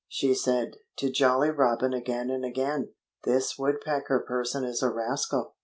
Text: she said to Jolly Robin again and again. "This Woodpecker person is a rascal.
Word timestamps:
she 0.07 0.33
said 0.33 0.77
to 0.97 1.11
Jolly 1.11 1.51
Robin 1.51 1.93
again 1.93 2.31
and 2.31 2.43
again. 2.43 2.95
"This 3.23 3.59
Woodpecker 3.59 4.21
person 4.21 4.63
is 4.63 4.81
a 4.81 4.89
rascal. 4.89 5.53